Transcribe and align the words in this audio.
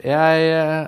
Jeg, 0.00 0.44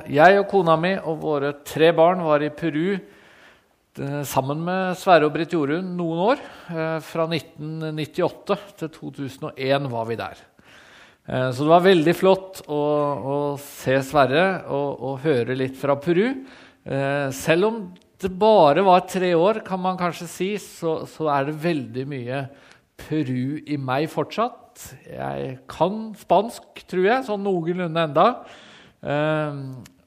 jeg, 0.09 0.37
og 0.41 0.47
kona 0.49 0.77
mi 0.81 0.95
og 0.97 1.19
våre 1.21 1.51
tre 1.67 1.91
barn 1.97 2.23
var 2.25 2.41
i 2.41 2.49
Peru 2.55 2.95
eh, 2.95 4.23
sammen 4.25 4.63
med 4.65 4.97
Sverre 4.97 5.29
og 5.29 5.35
Britt 5.35 5.53
Jorunn 5.53 5.91
noen 5.99 6.23
år. 6.31 6.41
Eh, 6.73 6.97
fra 7.05 7.27
1998 7.29 8.57
til 8.81 8.93
2001 8.95 9.91
var 9.93 10.09
vi 10.09 10.19
der. 10.23 10.41
Eh, 11.29 11.51
så 11.53 11.67
det 11.67 11.73
var 11.75 11.85
veldig 11.85 12.17
flott 12.17 12.65
å, 12.65 12.81
å 12.81 13.37
se 13.61 13.99
Sverre 14.09 14.47
og, 14.73 14.89
og, 14.97 15.21
høre 15.27 15.59
litt 15.59 15.77
fra 15.81 15.99
Peru. 16.01 16.27
Selv 17.33 17.65
om 17.71 17.79
det 18.21 18.29
bare 18.37 18.83
var 18.85 19.07
tre 19.09 19.31
år, 19.37 19.63
kan 19.65 19.81
man 19.81 19.97
kanskje 20.01 20.29
si, 20.29 20.51
så, 20.61 21.03
så 21.09 21.31
er 21.33 21.49
det 21.49 21.61
veldig 21.61 22.05
mye 22.09 22.45
Peru 23.01 23.61
i 23.65 23.81
meg 23.81 24.09
fortsatt. 24.13 24.93
Jeg 25.09 25.57
kan 25.69 26.13
spansk, 26.21 26.87
tror 26.89 27.09
jeg, 27.09 27.25
sånn 27.29 27.45
noenlunde 27.45 28.09
enda. 28.09 28.29
Ehm, 29.05 29.65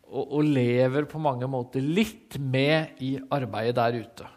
og, 0.08 0.24
og, 0.24 0.44
lever 0.48 1.06
på 1.10 1.22
mange 1.22 1.48
måter 1.52 1.84
litt 1.84 2.40
med 2.42 2.98
i 3.04 3.18
arbeidet 3.34 3.78
der 3.78 3.98
ute. 4.02 4.28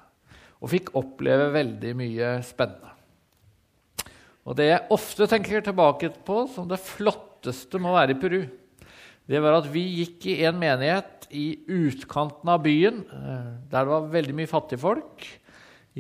Og 0.61 0.73
fikk 0.73 0.93
oppleve 0.99 1.49
veldig 1.55 1.93
mye 1.97 2.33
spennende. 2.45 2.91
Og 4.45 4.57
det 4.59 4.71
jeg 4.71 4.89
ofte 4.93 5.29
tenker 5.31 5.63
tilbake 5.65 6.11
på 6.27 6.43
som 6.53 6.67
det 6.69 6.81
flotteste 6.83 7.81
med 7.81 7.93
å 7.93 7.97
være 7.97 8.17
i 8.17 8.21
Peru, 8.21 8.41
det 9.31 9.41
var 9.45 9.61
at 9.61 9.69
vi 9.71 9.85
gikk 10.01 10.27
i 10.33 10.41
en 10.49 10.59
menighet 10.59 11.29
i 11.31 11.61
utkanten 11.71 12.51
av 12.51 12.65
byen, 12.65 13.05
eh, 13.07 13.51
der 13.71 13.87
det 13.87 13.93
var 13.93 14.09
veldig 14.11 14.35
mye 14.35 14.51
fattigfolk. 14.51 15.29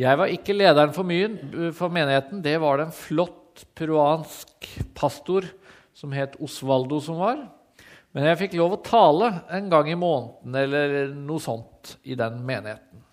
Jeg 0.00 0.18
var 0.18 0.32
ikke 0.32 0.56
lederen 0.56 0.92
for, 0.94 1.06
myen, 1.06 1.36
for 1.76 1.92
menigheten. 1.94 2.42
Det 2.42 2.56
var 2.62 2.78
det 2.78 2.88
en 2.88 2.96
flott 2.96 3.64
peruansk 3.78 4.66
pastor 4.98 5.46
som 5.94 6.12
het 6.14 6.36
Osvaldo, 6.42 6.98
som 7.02 7.20
var. 7.22 7.44
Men 8.16 8.26
jeg 8.26 8.40
fikk 8.40 8.56
lov 8.58 8.74
å 8.74 8.82
tale 8.82 9.28
en 9.54 9.68
gang 9.70 9.90
i 9.92 9.98
måneden 9.98 10.56
eller 10.58 11.12
noe 11.14 11.42
sånt 11.42 11.94
i 12.02 12.16
den 12.18 12.40
menigheten. 12.46 13.04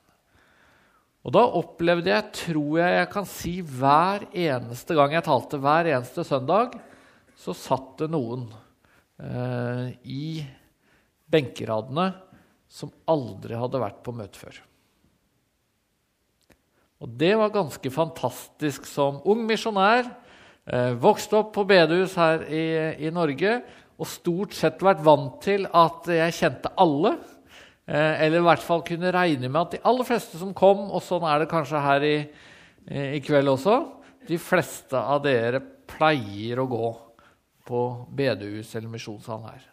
Og 1.27 1.33
da 1.35 1.43
opplevde 1.59 2.09
jeg, 2.09 2.33
tror 2.39 2.77
jeg 2.79 2.93
jeg 2.95 3.09
kan 3.11 3.27
si, 3.27 3.53
hver 3.61 4.23
eneste 4.31 4.95
gang 4.97 5.13
jeg 5.17 5.25
talte, 5.27 5.59
hver 5.61 5.89
eneste 5.91 6.23
søndag, 6.25 6.77
så 7.37 7.53
satt 7.53 7.97
det 7.99 8.07
noen 8.09 8.47
eh, 9.21 9.91
i 10.07 10.39
benkeradene 11.27 12.07
som 12.71 12.93
aldri 13.11 13.59
hadde 13.59 13.81
vært 13.83 13.99
på 14.05 14.15
møte 14.15 14.39
før. 14.39 14.61
Og 17.03 17.11
det 17.19 17.35
var 17.37 17.53
ganske 17.53 17.91
fantastisk 17.93 18.87
som 18.89 19.19
ung 19.29 19.43
misjonær. 19.45 20.07
Eh, 20.65 20.95
vokste 20.97 21.41
opp 21.41 21.51
på 21.59 21.67
bedehus 21.67 22.15
her 22.17 22.47
i, 22.47 22.63
i 23.03 23.11
Norge 23.13 23.59
og 23.97 24.09
stort 24.09 24.53
sett 24.53 24.83
vært 24.85 25.01
vant 25.05 25.39
til 25.43 25.65
at 25.73 26.07
jeg 26.11 26.35
kjente 26.37 26.71
alle. 26.79 27.15
Eh, 27.87 28.21
eller 28.25 28.41
i 28.41 28.45
hvert 28.45 28.63
fall 28.63 28.83
kunne 28.85 29.13
regne 29.13 29.49
med 29.49 29.61
at 29.61 29.73
de 29.77 29.83
aller 29.89 30.07
fleste 30.07 30.39
som 30.41 30.53
kom, 30.57 30.87
og 30.91 31.01
sånn 31.03 31.25
er 31.25 31.41
det 31.41 31.51
kanskje 31.51 31.81
her 31.81 32.05
i, 32.05 32.17
i 32.87 33.19
kveld 33.23 33.51
også 33.51 33.77
De 34.27 34.37
fleste 34.39 34.99
av 34.99 35.21
dere 35.23 35.61
pleier 35.87 36.59
å 36.59 36.67
gå 36.67 36.91
på 37.67 37.81
bedehus 38.15 38.73
eller 38.75 38.91
misjonssalen 38.91 39.49
her. 39.49 39.65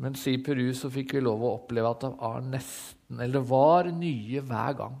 Mens 0.00 0.24
i 0.28 0.38
Peru 0.42 0.66
så 0.76 0.90
fikk 0.90 1.14
vi 1.14 1.22
lov 1.22 1.44
å 1.44 1.54
oppleve 1.60 1.92
at 1.92 2.02
det 2.02 2.14
var 2.18 2.40
nesten, 2.42 3.18
eller 3.20 3.36
det 3.38 3.48
var 3.52 3.90
nye 3.94 4.42
hver 4.48 4.78
gang. 4.80 4.96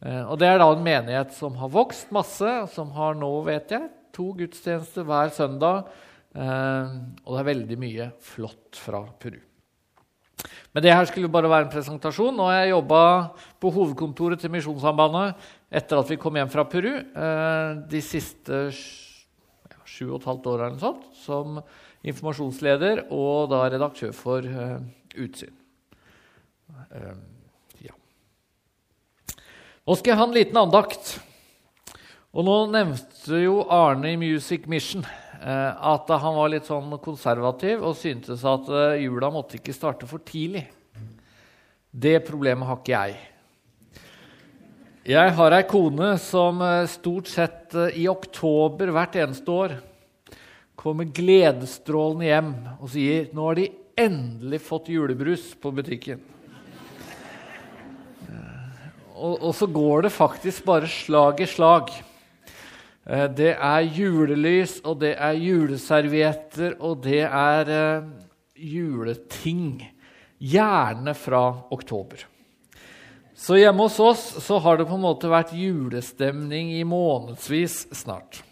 Eh, 0.00 0.22
og 0.24 0.38
Det 0.40 0.48
er 0.48 0.62
da 0.62 0.70
en 0.72 0.86
menighet 0.86 1.34
som 1.36 1.58
har 1.60 1.74
vokst 1.74 2.14
masse, 2.14 2.54
som 2.72 2.94
har 2.96 3.18
nå, 3.18 3.34
vet 3.50 3.74
jeg, 3.76 3.90
to 4.14 4.30
gudstjenester 4.38 5.04
hver 5.06 5.34
søndag 5.34 5.90
Eh, 5.90 6.09
og 6.30 7.30
det 7.34 7.38
er 7.40 7.46
veldig 7.48 7.76
mye 7.80 8.04
flott 8.22 8.78
fra 8.78 9.02
Peru. 9.18 9.40
Men 10.70 10.84
det 10.84 10.92
her 10.94 11.08
skulle 11.08 11.30
bare 11.32 11.50
være 11.50 11.66
en 11.66 11.72
presentasjon. 11.72 12.38
Har 12.38 12.60
jeg 12.60 12.72
jobba 12.72 13.02
på 13.60 13.72
hovedkontoret 13.74 14.40
til 14.40 14.52
Misjonssambandet 14.54 15.40
etter 15.80 16.00
at 16.00 16.10
vi 16.10 16.18
kom 16.20 16.38
hjem 16.38 16.50
fra 16.52 16.64
Peru 16.70 16.92
eh, 16.94 17.70
de 17.90 18.02
siste 18.04 18.68
sju 18.70 20.12
og 20.12 20.20
et 20.20 20.28
halvt 20.30 20.46
åra 20.52 20.70
som 21.18 21.58
informasjonsleder 22.06 23.08
og 23.12 23.50
da 23.50 23.64
redaktør 23.66 24.14
for 24.16 24.46
uh, 24.46 24.78
Utsyn. 25.20 25.52
Ja. 27.84 27.96
Nå 29.84 29.96
skal 29.98 30.14
jeg 30.14 30.20
ha 30.22 30.28
en 30.28 30.36
liten 30.38 30.60
andakt. 30.62 31.18
Og 32.30 32.46
nå 32.46 32.56
nevnte 32.70 33.42
jo 33.42 33.66
Arne 33.66 34.14
i 34.14 34.20
Music 34.20 34.70
Mission 34.70 35.04
Eh, 35.04 35.29
at 35.40 36.10
han 36.20 36.36
var 36.36 36.50
litt 36.52 36.66
sånn 36.68 36.92
konservativ 37.00 37.80
og 37.80 37.96
syntes 37.96 38.42
at 38.44 38.66
eh, 38.68 39.02
jula 39.06 39.30
måtte 39.32 39.56
ikke 39.56 39.72
starte 39.72 40.08
for 40.08 40.20
tidlig. 40.26 40.66
Det 41.90 42.18
problemet 42.26 42.68
har 42.68 42.80
ikke 42.80 42.92
jeg. 42.92 43.20
Jeg 45.10 45.32
har 45.38 45.56
ei 45.56 45.62
kone 45.64 46.10
som 46.20 46.60
eh, 46.64 46.88
stort 46.92 47.30
sett 47.32 47.76
i 47.96 48.04
oktober 48.10 48.92
hvert 48.92 49.16
eneste 49.22 49.54
år 49.54 49.78
kommer 50.80 51.08
gledesstrålende 51.08 52.28
hjem 52.28 52.52
og 52.78 52.92
sier 52.92 53.32
nå 53.36 53.48
har 53.48 53.58
de 53.58 53.70
endelig 54.00 54.60
fått 54.64 54.88
julebrus 54.92 55.50
på 55.60 55.72
butikken. 55.76 56.20
Og, 59.20 59.34
og 59.36 59.52
så 59.56 59.68
går 59.68 60.06
det 60.06 60.14
faktisk 60.14 60.64
bare 60.68 60.88
slag 60.88 61.42
i 61.44 61.48
slag. 61.48 61.92
Eh, 63.10 63.26
det 63.34 63.54
er 63.56 63.86
julelys, 63.90 64.78
og 64.86 65.00
det 65.02 65.16
er 65.18 65.38
juleservietter, 65.38 66.76
og 66.78 67.00
det 67.06 67.24
er 67.26 67.72
eh, 67.74 68.10
juleting. 68.54 69.80
Gjerne 70.40 71.12
fra 71.18 71.42
oktober. 71.74 72.22
Så 73.36 73.56
hjemme 73.56 73.86
hos 73.88 73.98
oss 74.00 74.22
så 74.44 74.58
har 74.60 74.78
det 74.78 74.86
på 74.88 74.96
en 74.96 75.04
måte 75.04 75.28
vært 75.32 75.52
julestemning 75.56 76.74
i 76.76 76.84
månedsvis 76.84 77.86
snart. 77.96 78.42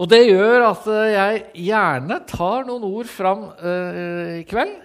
Og 0.00 0.08
det 0.08 0.22
gjør 0.26 0.68
at 0.70 0.86
eh, 0.92 1.10
jeg 1.16 1.42
gjerne 1.66 2.20
tar 2.30 2.64
noen 2.68 2.86
ord 2.88 3.10
fram 3.10 3.44
eh, 3.58 4.38
i 4.40 4.46
kveld 4.48 4.78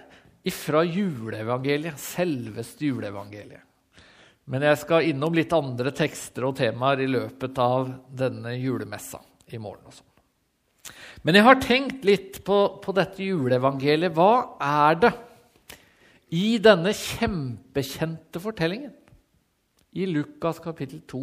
fra 0.48 0.80
juleevangeliet, 0.80 2.00
selveste 2.00 2.88
juleevangeliet. 2.88 3.67
Men 4.48 4.64
jeg 4.64 4.80
skal 4.80 5.10
innom 5.10 5.34
litt 5.36 5.52
andre 5.52 5.92
tekster 5.92 6.46
og 6.48 6.56
temaer 6.56 7.02
i 7.04 7.08
løpet 7.10 7.58
av 7.60 7.90
denne 8.08 8.54
julemessa 8.56 9.20
i 9.52 9.60
morgen. 9.60 9.84
og 9.84 9.92
sånn. 9.92 10.94
Men 11.22 11.36
jeg 11.36 11.44
har 11.44 11.60
tenkt 11.60 12.06
litt 12.08 12.40
på, 12.46 12.58
på 12.80 12.94
dette 12.96 13.26
juleevangeliet. 13.26 14.14
Hva 14.16 14.56
er 14.64 15.02
det 15.02 15.12
i 16.32 16.56
denne 16.64 16.94
kjempekjente 16.96 18.40
fortellingen 18.40 18.94
i 19.98 20.08
Lukas 20.08 20.60
kapittel 20.64 21.02
2 21.08 21.22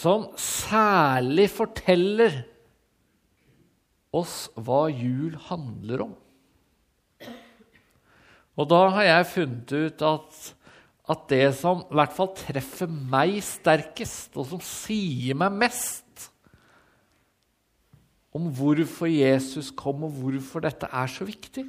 som 0.00 0.30
særlig 0.40 1.50
forteller 1.52 2.40
oss 4.16 4.46
hva 4.56 4.86
jul 4.88 5.36
handler 5.50 6.08
om? 6.08 6.18
Og 8.54 8.68
da 8.70 8.84
har 8.96 9.10
jeg 9.10 9.32
funnet 9.34 9.74
ut 9.74 10.04
at 10.06 10.44
at 11.04 11.26
det 11.28 11.50
som 11.58 11.82
i 11.84 11.96
hvert 11.98 12.14
fall 12.16 12.30
treffer 12.36 12.88
meg 12.88 13.36
sterkest, 13.44 14.32
og 14.40 14.48
som 14.48 14.62
sier 14.64 15.36
meg 15.36 15.52
mest 15.66 16.30
om 18.34 18.48
hvorfor 18.50 19.06
Jesus 19.06 19.70
kom, 19.76 20.06
og 20.08 20.16
hvorfor 20.18 20.64
dette 20.64 20.88
er 20.90 21.10
så 21.12 21.26
viktig, 21.28 21.66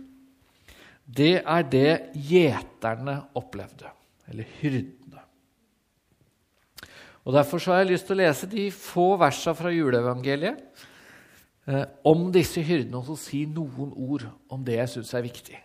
det 1.06 1.44
er 1.44 1.68
det 1.70 1.90
gjeterne 2.18 3.20
opplevde, 3.38 3.92
eller 4.32 4.48
hyrdene. 4.62 5.22
Og 7.26 7.34
Derfor 7.34 7.62
har 7.70 7.84
jeg 7.84 7.92
lyst 7.92 8.08
til 8.08 8.16
å 8.16 8.22
lese 8.22 8.50
de 8.50 8.66
få 8.74 9.12
versene 9.18 9.58
fra 9.58 9.72
juleevangeliet 9.74 10.60
eh, 11.70 11.86
om 12.06 12.28
disse 12.34 12.62
hyrdene, 12.62 13.02
og 13.02 13.10
så 13.10 13.18
si 13.20 13.44
noen 13.50 13.94
ord 13.94 14.28
om 14.50 14.66
det 14.66 14.80
jeg 14.80 14.94
syns 14.96 15.14
er 15.18 15.26
viktig. 15.26 15.62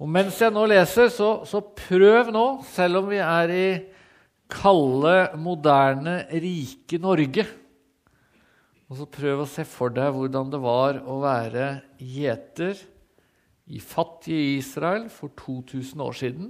Og 0.00 0.08
mens 0.08 0.38
jeg 0.40 0.52
nå 0.54 0.64
leser, 0.70 1.10
så, 1.12 1.42
så, 1.44 1.60
prøv 1.60 2.30
nå, 2.32 2.44
selv 2.72 3.02
om 3.02 3.10
vi 3.10 3.18
er 3.20 3.52
i 3.52 3.66
kalde, 4.50 5.16
moderne, 5.38 6.22
rike 6.32 6.98
Norge 6.98 7.44
og 8.90 8.98
så 8.98 9.06
Prøv 9.06 9.44
å 9.44 9.46
se 9.46 9.62
for 9.68 9.92
deg 9.94 10.10
hvordan 10.16 10.48
det 10.50 10.58
var 10.62 10.98
å 11.06 11.20
være 11.22 11.66
gjeter 12.02 12.74
i 13.70 13.78
fattige 13.78 14.56
Israel 14.56 15.06
for 15.14 15.30
2000 15.38 16.02
år 16.02 16.16
siden. 16.18 16.48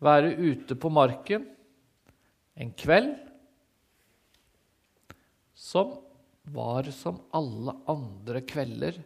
Være 0.00 0.32
ute 0.32 0.78
på 0.80 0.88
marken 0.88 1.44
en 2.56 2.72
kveld 2.72 3.12
som 5.52 5.98
var 6.52 6.88
som 6.96 7.20
alle 7.36 7.76
andre 7.92 8.40
kvelder 8.48 8.96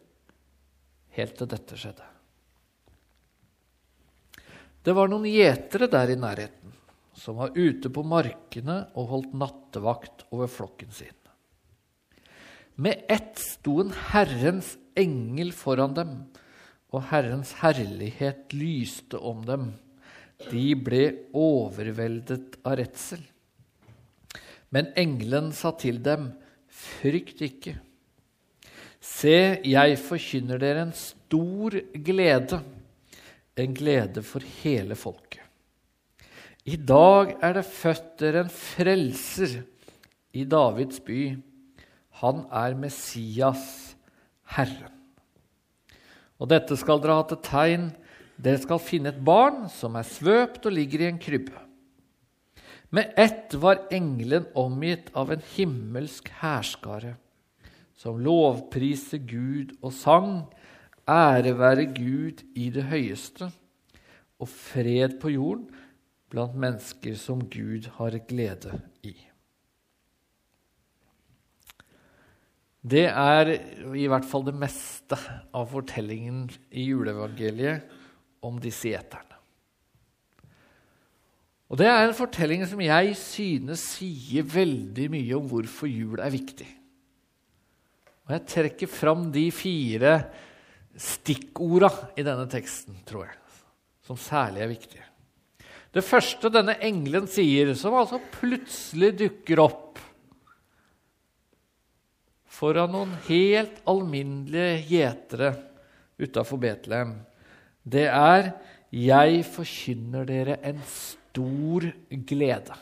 helt 1.18 1.34
til 1.40 1.50
dette 1.50 1.80
skjedde. 1.80 2.15
Det 4.86 4.94
var 4.94 5.10
noen 5.10 5.26
gjetere 5.26 5.88
der 5.90 6.12
i 6.14 6.18
nærheten 6.18 6.74
som 7.16 7.40
var 7.40 7.56
ute 7.56 7.90
på 7.90 8.04
markene 8.06 8.84
og 8.94 9.08
holdt 9.10 9.32
nattevakt 9.34 10.26
over 10.30 10.50
flokken 10.52 10.92
sin. 10.94 11.14
Med 12.76 13.06
ett 13.10 13.40
sto 13.40 13.80
en 13.82 13.90
Herrens 14.12 14.74
engel 14.94 15.50
foran 15.56 15.96
dem, 15.96 16.12
og 16.92 17.08
Herrens 17.10 17.54
herlighet 17.62 18.52
lyste 18.54 19.18
om 19.18 19.42
dem. 19.48 19.70
De 20.50 20.68
ble 20.76 21.06
overveldet 21.34 22.60
av 22.62 22.76
redsel. 22.78 23.24
Men 24.70 24.92
engelen 24.94 25.50
sa 25.56 25.72
til 25.80 26.02
dem, 26.04 26.30
frykt 26.68 27.40
ikke. 27.42 27.78
Se, 29.00 29.56
jeg 29.64 29.98
forkynner 30.04 30.60
dere 30.60 30.84
en 30.84 30.96
stor 30.98 31.78
glede, 32.04 32.60
en 33.56 33.74
glede 33.76 34.22
for 34.24 34.44
hele 34.62 34.96
folket. 34.98 35.42
I 36.66 36.76
dag 36.76 37.36
er 37.44 37.54
det 37.56 37.68
født 37.68 38.16
dere 38.20 38.42
en 38.44 38.50
frelser 38.50 39.60
i 40.34 40.44
Davids 40.44 40.98
by. 41.00 41.36
Han 42.20 42.42
er 42.50 42.74
Messias, 42.78 43.94
Herren. 44.56 44.92
Og 46.36 46.50
dette 46.50 46.76
skal 46.76 47.00
dere 47.00 47.20
ha 47.20 47.26
til 47.30 47.40
tegn. 47.46 47.86
Dere 48.36 48.60
skal 48.60 48.82
finne 48.82 49.14
et 49.14 49.22
barn 49.24 49.68
som 49.72 49.96
er 49.96 50.08
svøpt 50.08 50.66
og 50.68 50.74
ligger 50.74 51.04
i 51.04 51.08
en 51.12 51.22
krybbe. 51.22 51.62
Med 52.90 53.14
ett 53.18 53.54
var 53.58 53.86
engelen 53.94 54.46
omgitt 54.58 55.08
av 55.16 55.32
en 55.32 55.42
himmelsk 55.54 56.28
hærskare, 56.40 57.16
som 57.96 58.20
lovpriste 58.22 59.18
Gud 59.18 59.74
og 59.80 59.94
sang, 59.96 60.44
ære 61.06 61.54
være 61.58 61.86
Gud 61.94 62.42
i 62.58 62.68
det 62.74 62.88
høyeste, 62.90 63.50
og 64.38 64.48
fred 64.50 65.16
på 65.20 65.32
jorden 65.32 65.70
blant 66.30 66.56
mennesker 66.58 67.14
som 67.18 67.44
Gud 67.48 67.88
har 67.96 68.18
glede 68.28 68.80
i. 69.06 69.14
Det 72.86 73.06
er 73.08 73.50
i 73.98 74.06
hvert 74.06 74.26
fall 74.28 74.44
det 74.46 74.54
meste 74.54 75.16
av 75.56 75.70
fortellingen 75.72 76.44
i 76.70 76.84
juleevangeliet 76.86 77.96
om 78.46 78.60
disse 78.62 78.92
gjeterne. 78.92 79.34
Og 81.66 81.80
Det 81.80 81.88
er 81.90 82.04
en 82.04 82.14
fortelling 82.14 82.62
som 82.68 82.78
jeg 82.78 83.16
synes 83.18 83.82
sier 83.96 84.46
veldig 84.46 85.08
mye 85.10 85.34
om 85.34 85.48
hvorfor 85.50 85.90
jul 85.90 86.20
er 86.22 86.30
viktig. 86.30 86.68
Og 88.26 88.36
Jeg 88.36 88.46
trekker 88.52 88.90
fram 88.90 89.32
de 89.34 89.48
fire 89.50 90.12
stikkorda 90.96 91.90
i 92.16 92.24
denne 92.26 92.46
teksten, 92.50 92.96
tror 93.08 93.26
jeg, 93.28 93.36
som 94.06 94.18
særlig 94.20 94.64
er 94.64 94.72
viktige. 94.72 95.06
Det 95.96 96.04
første 96.04 96.50
denne 96.52 96.76
engelen 96.84 97.28
sier, 97.30 97.72
som 97.78 97.96
altså 97.96 98.20
plutselig 98.34 99.14
dukker 99.20 99.62
opp 99.64 100.00
foran 102.56 102.92
noen 102.92 103.14
helt 103.28 103.82
alminnelige 103.88 104.82
gjetere 104.90 105.52
utafor 106.20 106.60
Betlehem, 106.60 107.14
det 107.84 108.08
er 108.08 108.52
'Jeg 108.92 109.44
forkynner 109.44 110.24
dere 110.24 110.58
en 110.62 110.80
stor 110.82 111.92
glede'. 112.10 112.78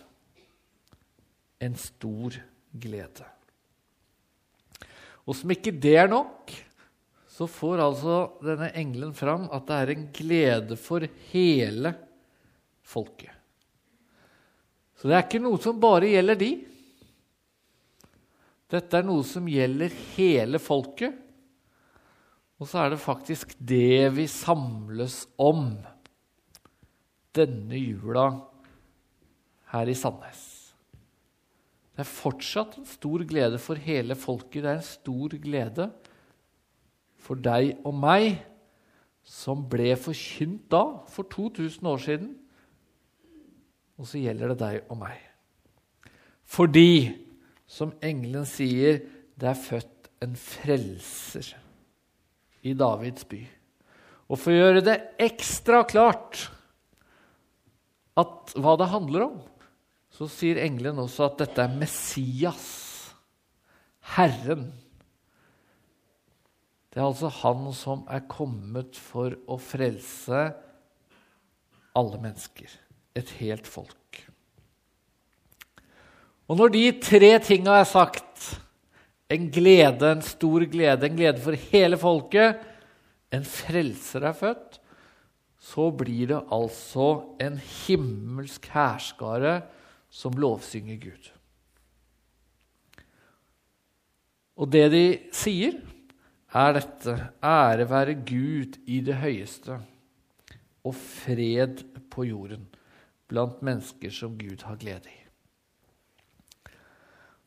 En 1.60 1.74
stor 1.74 2.36
glede. 2.78 3.24
Og 5.26 5.34
som 5.34 5.50
ikke 5.50 5.72
det 5.72 5.96
er 5.96 6.08
nok, 6.08 6.52
så 7.34 7.48
får 7.50 7.80
altså 7.82 8.16
denne 8.44 8.68
engelen 8.78 9.14
fram 9.16 9.48
at 9.54 9.66
det 9.66 9.78
er 9.78 9.90
en 9.94 10.04
glede 10.14 10.76
for 10.78 11.02
hele 11.32 11.90
folket. 12.86 13.32
Så 14.94 15.10
det 15.10 15.16
er 15.16 15.26
ikke 15.26 15.42
noe 15.42 15.58
som 15.60 15.80
bare 15.82 16.12
gjelder 16.12 16.38
de. 16.38 16.52
Dette 18.70 19.00
er 19.00 19.08
noe 19.08 19.26
som 19.26 19.50
gjelder 19.50 19.98
hele 20.14 20.62
folket. 20.62 21.18
Og 22.62 22.70
så 22.70 22.84
er 22.84 22.94
det 22.94 23.02
faktisk 23.02 23.56
det 23.58 24.14
vi 24.14 24.28
samles 24.30 25.24
om 25.42 25.72
denne 27.34 27.82
jula 27.82 28.28
her 29.74 29.90
i 29.90 29.98
Sandnes. 29.98 30.46
Det 31.94 32.06
er 32.06 32.14
fortsatt 32.14 32.78
en 32.78 32.86
stor 32.86 33.26
glede 33.26 33.58
for 33.62 33.78
hele 33.90 34.14
folket. 34.18 34.62
Det 34.62 34.70
er 34.70 34.78
en 34.78 34.86
stor 34.86 35.34
glede 35.42 35.90
for 37.24 37.40
deg 37.40 37.78
og 37.86 37.96
meg, 37.96 38.42
som 39.24 39.64
ble 39.70 39.94
forkynt 39.96 40.66
da, 40.72 40.82
for 41.08 41.28
2000 41.32 41.88
år 41.88 42.02
siden. 42.04 42.32
Og 43.96 44.08
så 44.10 44.20
gjelder 44.20 44.52
det 44.52 44.60
deg 44.60 44.90
og 44.92 45.00
meg. 45.00 45.16
Fordi 46.44 47.14
som 47.66 47.94
engelen 48.04 48.44
sier, 48.48 49.00
det 49.34 49.48
er 49.50 49.58
født 49.58 50.10
en 50.24 50.36
frelser 50.38 51.54
i 52.64 52.74
Davids 52.76 53.24
by. 53.28 53.40
Og 54.28 54.40
for 54.40 54.52
å 54.52 54.60
gjøre 54.60 54.84
det 54.84 54.98
ekstra 55.22 55.82
klart 55.88 56.46
at 58.20 58.54
hva 58.60 58.76
det 58.78 58.92
handler 58.92 59.26
om, 59.26 59.36
så 60.14 60.28
sier 60.30 60.60
engelen 60.62 61.00
også 61.02 61.26
at 61.26 61.40
dette 61.42 61.64
er 61.64 61.74
Messias, 61.74 62.68
Herren. 64.14 64.68
Det 66.94 67.00
er 67.02 67.08
altså 67.08 67.26
han 67.40 67.64
som 67.74 68.04
er 68.06 68.22
kommet 68.30 68.94
for 68.94 69.34
å 69.50 69.56
frelse 69.58 70.44
alle 71.98 72.20
mennesker, 72.22 72.70
et 73.18 73.32
helt 73.40 73.66
folk. 73.66 74.20
Og 76.46 76.60
når 76.60 76.70
de 76.70 76.84
tre 77.02 77.32
tinga 77.42 77.80
er 77.80 77.88
sagt, 77.90 78.46
en 79.32 79.48
glede, 79.50 80.06
en 80.06 80.22
stor 80.22 80.66
glede, 80.70 81.08
en 81.08 81.18
glede 81.18 81.42
for 81.42 81.58
hele 81.72 81.98
folket, 81.98 82.62
en 83.34 83.46
frelser 83.48 84.28
er 84.28 84.36
født, 84.38 84.78
så 85.58 85.88
blir 85.96 86.28
det 86.30 86.42
altså 86.52 87.08
en 87.42 87.56
himmelsk 87.58 88.68
hærskare 88.70 89.62
som 90.14 90.36
lovsynger 90.38 91.00
Gud. 91.00 91.30
Og 94.54 94.70
det 94.70 94.84
de 94.92 95.04
sier, 95.34 95.80
er 96.54 96.76
dette 96.76 97.16
ære 97.42 97.88
være 97.90 98.14
Gud 98.22 98.78
i 98.86 99.00
det 99.04 99.18
høyeste 99.18 99.80
og 100.84 100.94
fred 100.94 101.82
på 102.12 102.26
jorden 102.28 102.68
blant 103.30 103.62
mennesker 103.64 104.12
som 104.14 104.36
Gud 104.38 104.62
har 104.68 104.78
glede 104.78 105.10
i. 105.10 105.20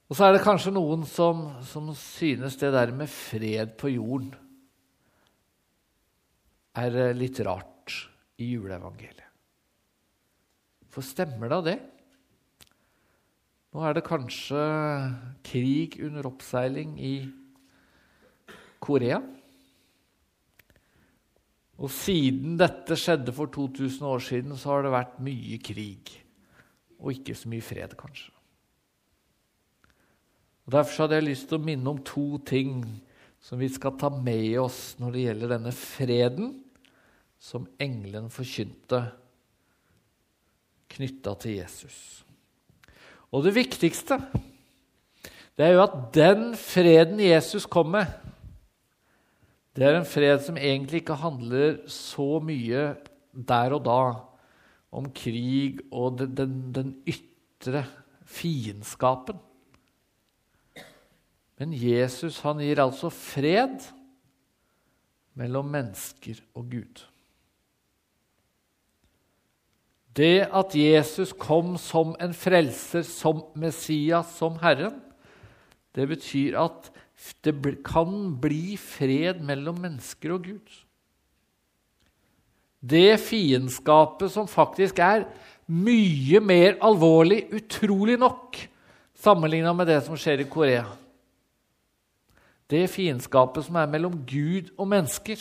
Og 0.07 0.15
så 0.15 0.27
er 0.27 0.37
det 0.37 0.43
kanskje 0.43 0.71
noen 0.75 1.03
som, 1.07 1.47
som 1.67 1.89
synes 1.95 2.55
det 2.59 2.71
der 2.75 2.93
med 2.95 3.11
fred 3.11 3.75
på 3.79 3.91
jorden 3.91 4.31
er 6.77 6.95
eh, 6.95 7.15
litt 7.15 7.39
rart 7.43 7.95
i 8.39 8.53
juleevangeliet. 8.53 9.25
For 10.87 11.05
stemmer 11.05 11.51
da 11.51 11.59
det? 11.65 11.77
Nå 13.75 13.83
er 13.83 13.97
det 13.97 14.07
kanskje 14.07 14.61
krig 15.45 15.99
under 16.01 16.29
oppseiling 16.29 16.95
i 17.03 17.13
Korea. 18.83 19.19
Og 21.77 21.91
siden 21.93 22.55
dette 22.57 22.97
skjedde 22.97 23.33
for 23.35 23.51
2000 23.53 24.07
år 24.09 24.23
siden, 24.23 24.55
så 24.57 24.73
har 24.73 24.85
det 24.85 24.95
vært 24.95 25.19
mye 25.21 25.59
krig. 25.61 26.13
Og 26.97 27.13
ikke 27.13 27.35
så 27.37 27.51
mye 27.51 27.65
fred, 27.65 27.93
kanskje. 27.99 28.31
Og 30.65 30.73
Derfor 30.73 31.05
hadde 31.05 31.19
jeg 31.19 31.29
lyst 31.29 31.47
til 31.47 31.61
å 31.61 31.63
minne 31.63 31.91
om 31.93 31.99
to 32.03 32.41
ting 32.43 32.81
som 33.39 33.61
vi 33.61 33.69
skal 33.71 33.95
ta 33.99 34.09
med 34.11 34.57
oss 34.59 34.97
når 34.99 35.13
det 35.13 35.23
gjelder 35.23 35.53
denne 35.53 35.71
freden 35.71 36.49
som 37.39 37.67
engelen 37.79 38.27
forkynte 38.33 39.03
knytta 40.91 41.35
til 41.39 41.59
Jesus. 41.61 41.97
Og 43.31 43.45
det 43.45 43.53
viktigste 43.55 44.17
det 45.57 45.65
er 45.65 45.73
jo 45.73 45.85
at 45.87 45.95
den 46.13 46.51
freden 46.59 47.21
Jesus 47.23 47.65
kom 47.65 47.95
med, 47.95 48.11
det 49.77 49.85
er 49.85 49.99
en 49.99 50.07
fred 50.09 50.39
som 50.41 50.57
egentlig 50.57 51.03
ikke 51.03 51.19
handler 51.21 51.75
så 51.91 52.39
mye 52.41 52.95
der 53.31 53.75
og 53.77 53.83
da 53.85 53.99
om 54.97 55.11
krig 55.13 55.83
og 55.91 56.17
den, 56.17 56.31
den, 56.39 56.55
den 56.73 56.95
ytre 57.05 57.83
fiendskapen. 58.25 59.37
Men 61.61 61.75
Jesus 61.77 62.39
han 62.41 62.61
gir 62.61 62.81
altså 62.81 63.11
fred 63.13 63.85
mellom 65.37 65.69
mennesker 65.69 66.41
og 66.57 66.71
Gud. 66.73 67.05
Det 70.17 70.47
at 70.49 70.73
Jesus 70.73 71.33
kom 71.37 71.75
som 71.77 72.15
en 72.21 72.33
frelser, 72.33 73.05
som 73.05 73.43
Messias, 73.53 74.33
som 74.39 74.57
Herren, 74.63 74.97
det 75.93 76.07
betyr 76.09 76.57
at 76.57 76.89
det 77.41 77.53
kan 77.85 78.11
bli 78.41 78.77
fred 78.77 79.41
mellom 79.45 79.79
mennesker 79.81 80.35
og 80.35 80.43
Gud. 80.45 80.75
Det 82.77 83.17
fiendskapet 83.19 84.31
som 84.31 84.47
faktisk 84.49 84.99
er 85.01 85.25
mye 85.67 86.39
mer 86.39 86.77
alvorlig, 86.85 87.47
utrolig 87.51 88.17
nok, 88.19 88.59
sammenligna 89.17 89.73
med 89.73 89.89
det 89.89 89.99
som 90.05 90.17
skjer 90.19 90.43
i 90.43 90.49
Korea 90.49 90.85
Det 92.69 92.83
fiendskapet 92.91 93.65
som 93.65 93.79
er 93.79 93.87
mellom 93.87 94.13
Gud 94.27 94.73
og 94.77 94.89
mennesker. 94.91 95.39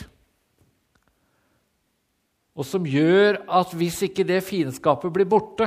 Og 2.54 2.64
som 2.64 2.86
gjør 2.86 3.42
at 3.50 3.74
hvis 3.74 3.98
ikke 4.06 4.24
det 4.24 4.44
fiendskapet 4.46 5.12
blir 5.12 5.26
borte, 5.28 5.66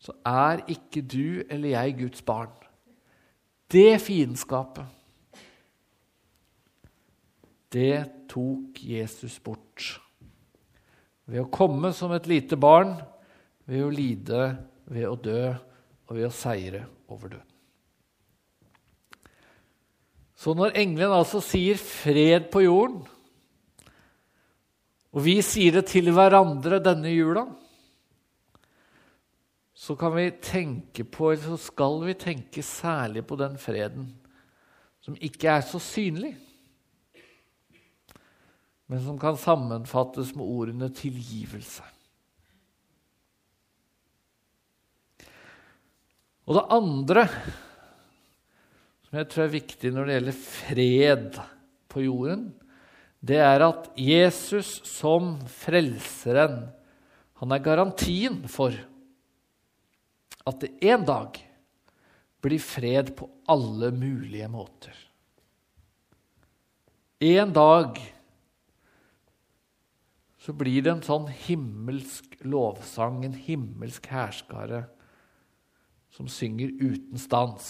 så 0.00 0.14
er 0.24 0.62
ikke 0.70 1.02
du 1.02 1.42
eller 1.50 1.74
jeg 1.74 1.98
Guds 1.98 2.22
barn. 2.22 2.54
Det 3.70 4.00
fiendskapet, 4.02 4.86
det 7.70 8.26
tok 8.30 8.80
Jesus 8.82 9.36
bort. 9.42 10.00
Ved 11.30 11.44
å 11.44 11.50
komme 11.54 11.92
som 11.94 12.10
et 12.16 12.26
lite 12.26 12.58
barn, 12.58 12.96
ved 13.70 13.84
å 13.86 13.92
lide, 13.94 14.48
ved 14.90 15.06
å 15.06 15.14
dø 15.14 15.52
og 16.10 16.16
ved 16.16 16.26
å 16.26 16.34
seire 16.34 16.82
over 17.06 17.36
døden. 17.36 17.46
Så 20.40 20.54
når 20.56 20.74
engelen 20.80 21.12
altså 21.12 21.42
sier 21.44 21.76
'fred 21.76 22.48
på 22.50 22.64
jorden', 22.64 23.04
og 25.12 25.24
vi 25.26 25.40
sier 25.42 25.78
det 25.78 25.86
til 25.90 26.10
hverandre 26.14 26.78
denne 26.82 27.10
jula, 27.12 27.44
så 29.80 29.96
kan 29.96 30.12
vi 30.12 30.26
tenke 30.44 31.06
på, 31.08 31.30
eller 31.32 31.54
så 31.54 31.56
skal 31.70 32.02
vi 32.04 32.14
tenke 32.20 32.62
særlig 32.64 33.22
på 33.24 33.38
den 33.40 33.56
freden 33.60 34.10
som 35.00 35.16
ikke 35.16 35.48
er 35.48 35.62
så 35.64 35.78
synlig, 35.80 36.34
men 38.90 39.00
som 39.00 39.16
kan 39.18 39.38
sammenfattes 39.40 40.34
med 40.36 40.44
ordene 40.44 40.90
tilgivelse. 40.92 41.86
Og 46.44 46.58
det 46.58 46.66
andre 46.76 47.24
som 49.06 49.16
jeg 49.16 49.30
tror 49.32 49.46
er 49.46 49.54
viktig 49.56 49.94
når 49.94 50.06
det 50.06 50.18
gjelder 50.18 50.38
fred 50.44 51.40
på 51.90 52.04
jorden, 52.04 52.44
det 53.24 53.40
er 53.40 53.64
at 53.64 53.88
Jesus 53.96 54.76
som 54.86 55.38
frelseren, 55.48 56.66
han 57.40 57.56
er 57.56 57.64
garantien 57.64 58.42
for 58.50 58.76
at 60.48 60.62
det 60.62 60.72
en 60.92 61.04
dag 61.06 61.36
blir 62.40 62.62
fred 62.62 63.12
på 63.16 63.28
alle 63.50 63.90
mulige 63.92 64.48
måter. 64.48 64.96
En 67.20 67.52
dag 67.52 68.00
så 70.40 70.54
blir 70.56 70.80
det 70.80 70.94
en 70.94 71.04
sånn 71.04 71.26
himmelsk 71.44 72.38
lovsang, 72.48 73.20
en 73.26 73.36
himmelsk 73.36 74.06
hærskare, 74.08 74.86
som 76.16 76.30
synger 76.32 76.72
uten 76.80 77.20
stans. 77.20 77.68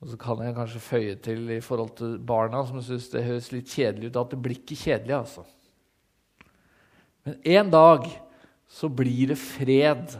Og 0.00 0.12
så 0.12 0.18
kan 0.20 0.40
jeg 0.42 0.56
kanskje 0.56 0.80
føye 0.82 1.18
til 1.22 1.52
i 1.52 1.60
forhold 1.64 1.92
til 1.98 2.16
barna, 2.22 2.62
som 2.66 2.80
syns 2.82 3.10
det 3.12 3.26
høres 3.26 3.50
litt 3.52 3.68
kjedelig 3.68 4.12
ut, 4.12 4.18
at 4.22 4.32
det 4.32 4.40
blir 4.42 4.60
ikke 4.60 4.78
kjedelig, 4.78 5.14
altså. 5.18 5.44
Men 7.26 7.36
en 7.58 7.72
dag 7.74 8.08
så 8.70 8.88
blir 8.88 9.34
det 9.34 9.38
fred. 9.42 10.16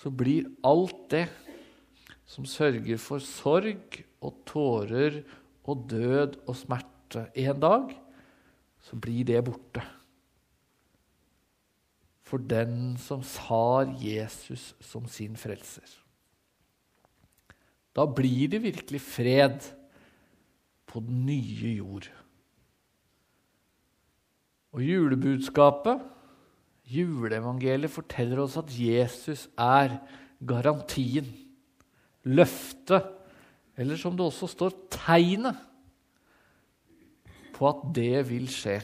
Så 0.00 0.08
blir 0.08 0.48
alt 0.64 1.10
det 1.12 1.26
som 2.30 2.46
sørger 2.48 3.00
for 3.00 3.20
sorg 3.20 4.00
og 4.24 4.42
tårer 4.48 5.20
og 5.68 5.86
død 5.90 6.38
og 6.46 6.56
smerte 6.56 7.26
En 7.34 7.58
dag 7.60 7.90
så 8.80 8.96
blir 8.96 9.26
det 9.28 9.42
borte. 9.44 9.82
For 12.24 12.38
den 12.38 12.94
som 13.02 13.24
har 13.50 13.90
Jesus 14.00 14.70
som 14.80 15.08
sin 15.10 15.34
frelser. 15.36 15.90
Da 17.90 18.06
blir 18.06 18.48
det 18.48 18.62
virkelig 18.62 19.00
fred 19.02 19.66
på 20.86 21.02
den 21.02 21.26
nye 21.26 21.74
jord. 21.74 22.06
Og 24.70 24.86
julebudskapet, 24.86 25.98
juleevangeliet, 26.90 27.92
forteller 27.92 28.42
oss 28.44 28.58
at 28.60 28.70
Jesus 28.74 29.46
er 29.58 29.98
garantien, 30.46 31.28
løftet, 32.26 33.06
eller 33.80 33.96
som 34.00 34.16
det 34.16 34.26
også 34.26 34.48
står, 34.50 34.76
tegnet 34.92 35.58
på 37.56 37.68
at 37.68 37.84
det 37.96 38.24
vil 38.28 38.48
skje. 38.52 38.78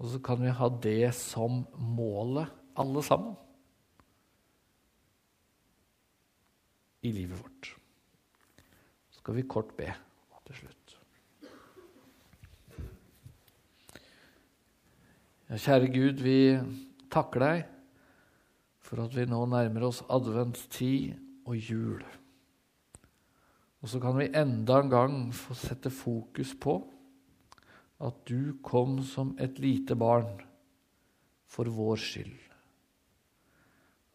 Og 0.00 0.10
så 0.12 0.20
kan 0.20 0.40
vi 0.42 0.52
ha 0.52 0.70
det 0.82 1.14
som 1.16 1.64
målet, 1.76 2.50
alle 2.76 3.02
sammen. 3.04 3.36
i 7.06 7.12
livet 7.12 7.38
vårt. 7.38 7.70
Så 9.10 9.20
skal 9.20 9.38
vi 9.38 9.46
kort 9.48 9.74
be 9.78 9.92
til 10.46 10.60
slutt. 10.60 10.92
Ja, 11.42 11.52
kjære 15.62 15.88
Gud, 15.92 16.20
vi 16.20 16.38
takker 17.12 17.42
deg 17.42 17.64
for 18.86 19.02
at 19.02 19.14
vi 19.16 19.26
nå 19.28 19.40
nærmer 19.50 19.88
oss 19.88 20.02
adventstid 20.12 21.16
og 21.46 21.56
jul. 21.58 22.02
Og 23.82 23.90
så 23.90 24.00
kan 24.02 24.16
vi 24.18 24.30
enda 24.34 24.80
en 24.82 24.90
gang 24.90 25.16
få 25.34 25.54
sette 25.58 25.92
fokus 25.92 26.54
på 26.58 26.78
at 28.06 28.18
du 28.28 28.58
kom 28.64 28.98
som 29.06 29.34
et 29.40 29.58
lite 29.62 29.96
barn 29.98 30.42
for 31.48 31.70
vår 31.72 32.02
skyld. 32.02 32.34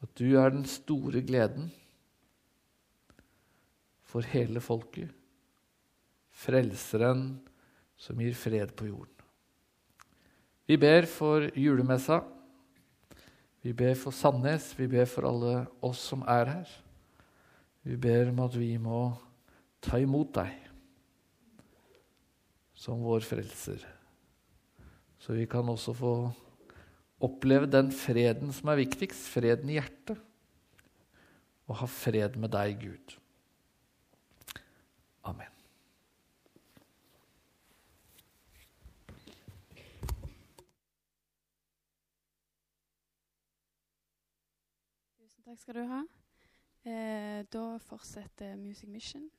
At 0.02 0.14
du 0.18 0.36
er 0.38 0.52
den 0.52 0.66
store 0.70 1.22
gleden 1.26 1.72
for 4.12 4.26
hele 4.34 4.62
folket. 4.62 5.10
Frelseren 6.32 7.26
som 8.02 8.20
gir 8.22 8.36
fred 8.38 8.76
på 8.76 8.90
jorden. 8.90 9.21
Vi 10.72 10.78
ber 10.80 11.04
for 11.04 11.50
julemessa. 11.52 12.22
Vi 13.60 13.74
ber 13.76 13.98
for 14.00 14.16
Sandnes. 14.16 14.70
Vi 14.78 14.86
ber 14.88 15.10
for 15.10 15.28
alle 15.28 15.66
oss 15.84 16.00
som 16.14 16.22
er 16.24 16.48
her. 16.48 16.70
Vi 17.84 17.98
ber 18.00 18.30
om 18.30 18.40
at 18.46 18.56
vi 18.56 18.70
må 18.80 19.02
ta 19.84 20.00
imot 20.00 20.32
deg 20.38 20.54
som 22.72 23.04
vår 23.04 23.28
frelser. 23.28 23.84
Så 25.20 25.36
vi 25.36 25.44
kan 25.52 25.68
også 25.68 25.92
få 25.98 26.14
oppleve 27.20 27.68
den 27.68 27.92
freden 27.92 28.56
som 28.56 28.72
er 28.72 28.80
viktigst, 28.86 29.28
freden 29.34 29.74
i 29.74 29.76
hjertet. 29.76 30.24
Og 31.68 31.82
ha 31.84 31.92
fred 32.00 32.40
med 32.40 32.56
deg, 32.56 32.80
Gud. 32.88 33.21
Takk 45.52 45.60
skal 45.60 45.76
du 45.76 45.88
ha. 45.90 46.02
Eh, 46.88 47.44
da 47.52 47.78
fortsetter 47.84 48.56
Music 48.56 48.88
Mission. 48.88 49.30